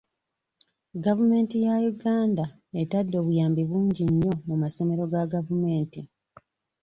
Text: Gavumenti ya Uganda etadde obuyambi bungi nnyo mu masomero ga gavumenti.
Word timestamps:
Gavumenti 1.05 1.55
ya 1.65 1.75
Uganda 1.91 2.45
etadde 2.81 3.15
obuyambi 3.19 3.61
bungi 3.69 4.03
nnyo 4.09 4.31
mu 4.47 4.55
masomero 4.63 5.03
ga 5.11 5.23
gavumenti. 5.33 6.01